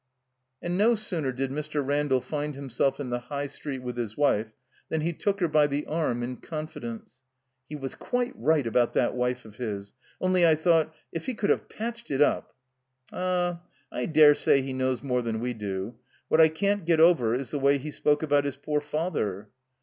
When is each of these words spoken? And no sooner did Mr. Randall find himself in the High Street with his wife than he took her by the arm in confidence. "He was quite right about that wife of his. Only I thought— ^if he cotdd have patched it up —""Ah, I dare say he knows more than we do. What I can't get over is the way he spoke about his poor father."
And 0.63 0.79
no 0.79 0.95
sooner 0.95 1.31
did 1.31 1.51
Mr. 1.51 1.85
Randall 1.85 2.21
find 2.21 2.55
himself 2.55 2.99
in 2.99 3.11
the 3.11 3.19
High 3.19 3.45
Street 3.45 3.83
with 3.83 3.97
his 3.97 4.17
wife 4.17 4.51
than 4.89 5.01
he 5.01 5.13
took 5.13 5.39
her 5.41 5.47
by 5.47 5.67
the 5.67 5.85
arm 5.85 6.23
in 6.23 6.37
confidence. 6.37 7.19
"He 7.69 7.75
was 7.75 7.93
quite 7.93 8.33
right 8.35 8.65
about 8.65 8.93
that 8.93 9.13
wife 9.13 9.45
of 9.45 9.57
his. 9.57 9.93
Only 10.19 10.43
I 10.43 10.55
thought— 10.55 10.91
^if 11.15 11.25
he 11.25 11.35
cotdd 11.35 11.49
have 11.49 11.69
patched 11.69 12.09
it 12.09 12.19
up 12.19 12.55
—""Ah, 13.13 13.61
I 13.91 14.07
dare 14.07 14.33
say 14.33 14.63
he 14.63 14.73
knows 14.73 15.03
more 15.03 15.21
than 15.21 15.39
we 15.39 15.53
do. 15.53 15.99
What 16.29 16.41
I 16.41 16.49
can't 16.49 16.83
get 16.83 16.99
over 16.99 17.35
is 17.35 17.51
the 17.51 17.59
way 17.59 17.77
he 17.77 17.91
spoke 17.91 18.23
about 18.23 18.45
his 18.45 18.57
poor 18.57 18.81
father." 18.81 19.49